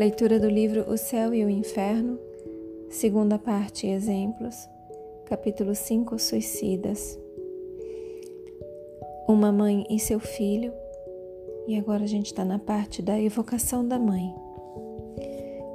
[0.00, 2.18] Leitura do livro O Céu e o Inferno,
[2.88, 4.66] segunda parte Exemplos,
[5.26, 7.20] capítulo 5 Suicidas.
[9.28, 10.72] Uma mãe e seu filho,
[11.68, 14.34] e agora a gente está na parte da evocação da mãe.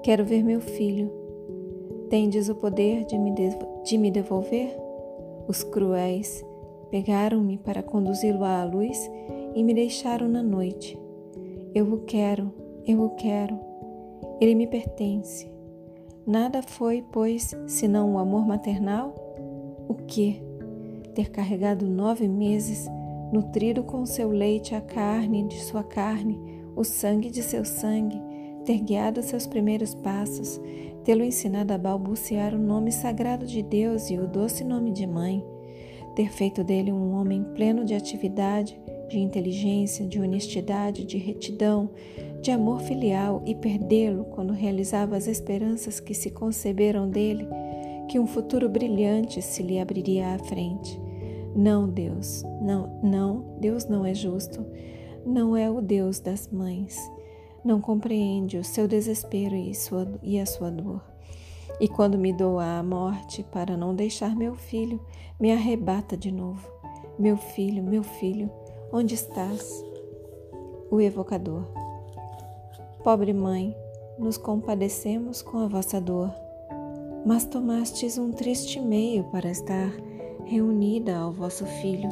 [0.02, 1.12] Quero ver meu filho.
[2.10, 3.32] Tendes o poder de me,
[3.84, 4.76] de me devolver?
[5.48, 6.44] Os cruéis
[6.90, 9.08] pegaram-me para conduzi-lo à luz
[9.54, 10.98] e me deixaram na noite.
[11.76, 12.52] Eu o quero,
[12.88, 13.65] eu o quero
[14.46, 15.52] ele me pertence.
[16.26, 19.16] Nada foi, pois, senão o amor maternal?
[19.90, 20.40] O que?
[21.16, 22.88] Ter carregado nove meses,
[23.34, 26.40] nutrido com seu leite a carne de sua carne,
[26.76, 28.22] o sangue de seu sangue,
[28.66, 30.62] ter guiado seus primeiros passos,
[31.04, 35.44] tê-lo ensinado a balbuciar o nome sagrado de Deus e o doce nome de mãe,
[36.16, 41.90] ter feito dele um homem pleno de atividade, de inteligência, de honestidade, de retidão,
[42.42, 47.48] de amor filial e perdê-lo quando realizava as esperanças que se conceberam dele,
[48.10, 51.00] que um futuro brilhante se lhe abriria à frente.
[51.56, 54.66] Não, Deus, não, não, Deus não é justo,
[55.26, 57.00] não é o Deus das mães.
[57.64, 61.02] Não compreende o seu desespero e, sua, e a sua dor.
[61.80, 65.02] E quando me dou à morte para não deixar meu filho,
[65.40, 66.70] me arrebata de novo.
[67.18, 68.52] Meu filho, meu filho,
[68.92, 69.84] Onde estás?
[70.92, 71.64] O evocador.
[73.04, 73.76] Pobre mãe,
[74.18, 76.32] nos compadecemos com a vossa dor,
[77.26, 79.92] mas tomastes um triste meio para estar
[80.46, 82.10] reunida ao vosso filho.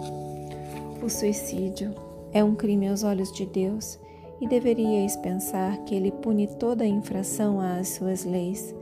[1.02, 1.94] O suicídio
[2.32, 4.00] é um crime aos olhos de Deus
[4.42, 8.74] e deveríeis pensar que ele pune toda infração às suas leis.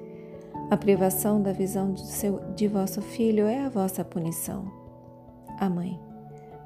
[0.69, 4.65] A privação da visão de, seu, de vosso filho é a vossa punição.
[5.59, 5.99] A mãe.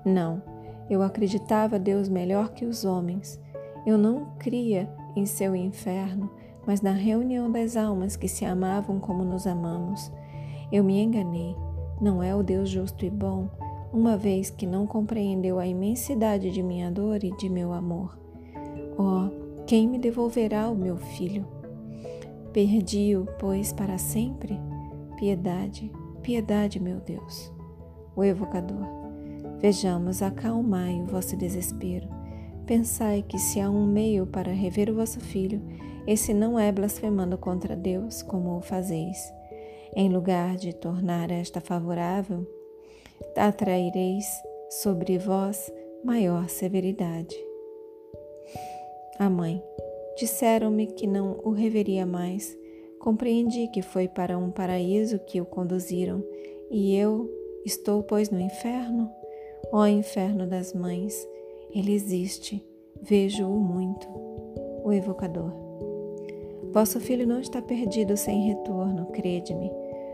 [0.05, 0.54] Não
[0.89, 3.39] eu acreditava Deus melhor que os homens.
[3.85, 6.29] Eu não cria em seu inferno,
[6.65, 10.11] mas na reunião das almas que se amavam como nos amamos.
[10.71, 11.55] Eu me enganei.
[12.01, 13.49] Não é o Deus justo e bom,
[13.93, 18.17] uma vez que não compreendeu a imensidade de minha dor e de meu amor.
[18.97, 21.47] Oh, quem me devolverá o meu filho?
[22.51, 24.59] Perdi-o, pois, para sempre?
[25.17, 25.91] Piedade,
[26.21, 27.51] piedade, meu Deus.
[28.15, 29.04] O evocador.
[29.59, 32.07] Vejamos, acalmai o vosso desespero.
[32.65, 35.61] Pensai que se há um meio para rever o vosso filho,
[36.07, 39.33] esse não é blasfemando contra Deus, como o fazeis.
[39.95, 42.45] Em lugar de tornar esta favorável,
[43.35, 44.27] atraireis
[44.69, 45.71] sobre vós
[46.03, 47.35] maior severidade.
[49.17, 49.63] A mãe,
[50.17, 52.57] disseram-me que não o reveria mais.
[52.99, 56.23] Compreendi que foi para um paraíso que o conduziram,
[56.69, 57.29] e eu
[57.63, 59.09] estou, pois, no inferno?
[59.71, 61.27] Ó inferno das mães,
[61.73, 62.65] ele existe,
[63.01, 64.07] vejo-o muito.
[64.83, 65.51] O evocador.
[66.71, 69.71] Vosso filho não está perdido sem retorno, crede-me.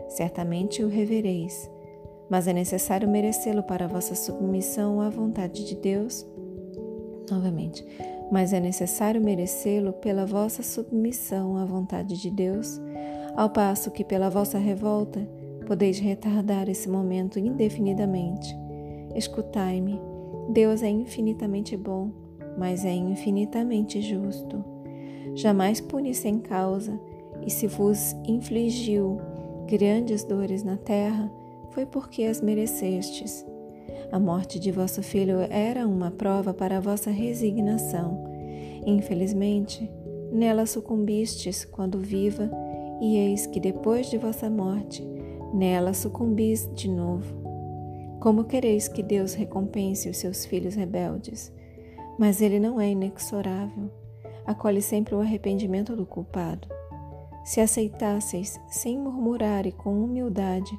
[0.08, 1.70] Certamente o revereis,
[2.30, 6.26] mas é necessário merecê-lo para vossa submissão à vontade de Deus.
[7.30, 7.84] Novamente,
[8.30, 12.80] mas é necessário merecê-lo pela vossa submissão à vontade de Deus,
[13.36, 15.20] ao passo que pela vossa revolta
[15.66, 18.61] podeis retardar esse momento indefinidamente.
[19.14, 20.00] Escutai-me.
[20.50, 22.10] Deus é infinitamente bom,
[22.58, 24.64] mas é infinitamente justo.
[25.34, 26.98] Jamais pune sem causa,
[27.46, 29.18] e se vos infligiu
[29.66, 31.32] grandes dores na terra,
[31.70, 33.44] foi porque as merecestes.
[34.10, 38.22] A morte de vosso filho era uma prova para a vossa resignação.
[38.84, 39.90] Infelizmente,
[40.30, 42.50] nela sucumbistes quando viva,
[43.00, 45.02] e eis que depois de vossa morte,
[45.54, 47.41] nela sucumbis de novo.
[48.22, 51.52] Como quereis que Deus recompense os seus filhos rebeldes?
[52.16, 53.90] Mas ele não é inexorável.
[54.46, 56.68] Acolhe sempre o arrependimento do culpado.
[57.44, 60.70] Se aceitasseis, sem murmurar e com humildade,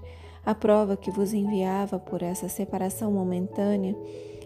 [0.45, 3.93] a prova que vos enviava por essa separação momentânea,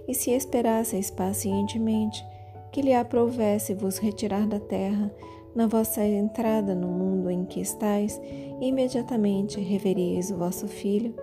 [0.07, 2.25] e se esperasseis pacientemente
[2.71, 5.13] que lhe aprovesse vos retirar da terra,
[5.53, 8.19] na vossa entrada no mundo em que estáis,
[8.59, 11.13] imediatamente reveríeis o vosso filho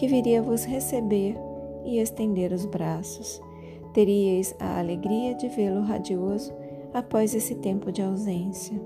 [0.00, 1.36] que viria vos receber
[1.84, 3.38] e estender os braços.
[3.92, 6.54] Teríeis a alegria de vê-lo radioso
[6.94, 8.80] após esse tempo de ausência.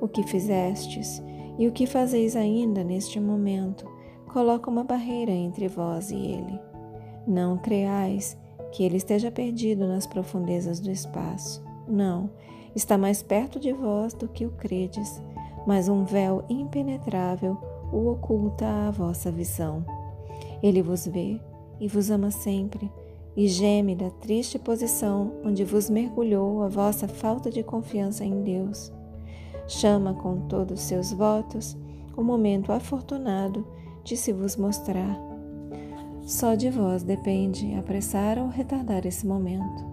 [0.00, 1.22] O que fizestes
[1.60, 3.88] e o que fazeis ainda neste momento
[4.32, 6.58] coloca uma barreira entre vós e ele.
[7.24, 8.36] Não creais
[8.72, 11.64] que ele esteja perdido nas profundezas do espaço.
[11.86, 12.30] Não,
[12.74, 15.22] está mais perto de vós do que o credes,
[15.64, 17.56] mas um véu impenetrável
[17.92, 19.86] o oculta à vossa visão.
[20.62, 21.40] Ele vos vê
[21.80, 22.90] e vos ama sempre,
[23.36, 28.92] e geme da triste posição onde vos mergulhou a vossa falta de confiança em Deus.
[29.68, 31.76] chama com todos seus votos
[32.16, 33.64] o momento afortunado
[34.02, 35.16] de se vos mostrar.
[36.22, 39.86] Só de vós depende apressar ou retardar esse momento.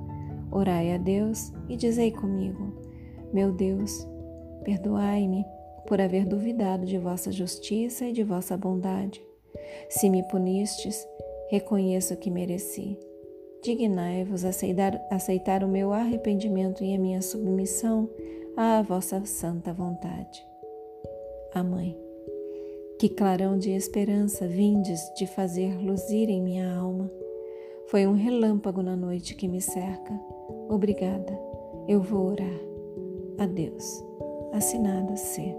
[0.52, 2.74] Orai a Deus e dizei comigo:
[3.34, 4.08] Meu Deus,
[4.64, 5.46] perdoai-me
[5.88, 9.22] por haver duvidado de vossa justiça e de vossa bondade.
[9.90, 11.08] Se me punistes,
[11.50, 12.98] reconheço que mereci.
[13.64, 18.10] Dignai-vos aceitar, aceitar o meu arrependimento e a minha submissão
[18.56, 20.46] à vossa santa vontade.
[21.54, 21.98] A Mãe.
[23.00, 27.12] Que clarão de esperança vindes de fazer luzir em minha alma.
[27.88, 30.14] Foi um relâmpago na noite que me cerca.
[30.70, 31.38] Obrigada.
[31.88, 32.60] Eu vou orar.
[33.38, 34.04] Adeus.
[34.54, 35.56] Assinada C.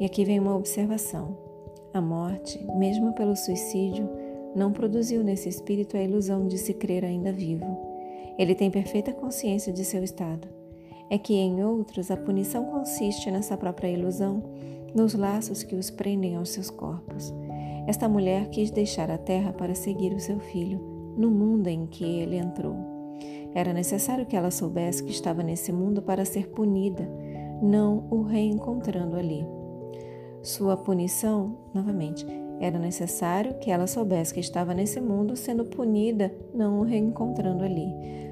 [0.00, 1.49] E aqui vem uma observação.
[1.92, 4.08] A morte, mesmo pelo suicídio,
[4.54, 7.66] não produziu nesse espírito a ilusão de se crer ainda vivo.
[8.38, 10.46] Ele tem perfeita consciência de seu estado.
[11.10, 14.42] É que em outros a punição consiste nessa própria ilusão,
[14.94, 17.34] nos laços que os prendem aos seus corpos.
[17.88, 20.78] Esta mulher quis deixar a terra para seguir o seu filho,
[21.16, 22.76] no mundo em que ele entrou.
[23.52, 27.08] Era necessário que ela soubesse que estava nesse mundo para ser punida,
[27.60, 29.44] não o reencontrando ali.
[30.42, 32.26] Sua punição, novamente,
[32.60, 37.88] era necessário que ela soubesse que estava nesse mundo sendo punida, não o reencontrando ali.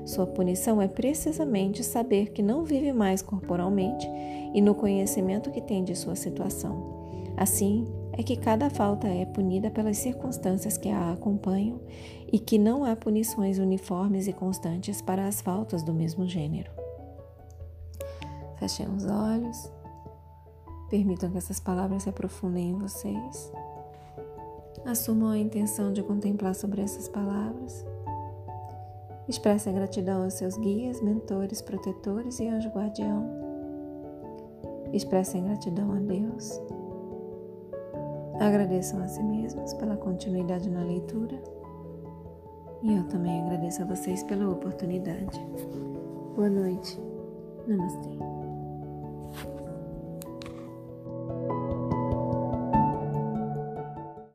[0.07, 4.09] Sua punição é precisamente saber que não vive mais corporalmente
[4.55, 6.99] e no conhecimento que tem de sua situação.
[7.37, 11.81] Assim é que cada falta é punida pelas circunstâncias que a acompanham
[12.33, 16.71] e que não há punições uniformes e constantes para as faltas do mesmo gênero.
[18.59, 19.78] Fechem os olhos.
[20.89, 23.53] Permitam que essas palavras se aprofundem em vocês.
[24.87, 27.85] Assumam a intenção de contemplar sobre essas palavras.
[29.29, 33.29] Expressem gratidão aos seus guias, mentores, protetores e anjo guardião.
[34.93, 36.59] Expressem gratidão a Deus.
[38.41, 41.39] Agradeçam a si mesmos pela continuidade na leitura.
[42.83, 45.39] E eu também agradeço a vocês pela oportunidade.
[46.35, 46.99] Boa noite.
[47.67, 48.38] Namastê.